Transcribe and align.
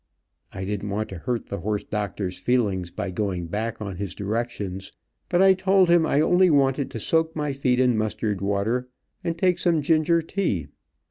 I 0.51 0.65
didn't 0.65 0.89
want 0.89 1.09
to 1.09 1.19
hurt 1.19 1.45
the 1.45 1.59
horse 1.59 1.83
doctor's 1.83 2.39
feelings 2.39 2.89
by 2.89 3.11
going 3.11 3.45
back 3.45 3.79
on 3.79 3.97
his 3.97 4.15
directions, 4.15 4.91
but 5.29 5.43
I 5.43 5.53
told 5.53 5.89
him 5.89 6.07
I 6.07 6.21
only 6.21 6.49
wanted 6.49 6.89
to 6.89 6.99
soak 6.99 7.35
my 7.35 7.53
feet 7.53 7.79
in 7.79 7.95
mustard 7.95 8.41
water, 8.41 8.89
and 9.23 9.37
take 9.37 9.59
some 9.59 9.83
ginger 9.83 10.23
tea. 10.23 10.67